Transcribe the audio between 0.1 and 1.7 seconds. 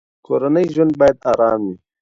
کورنی ژوند باید ارام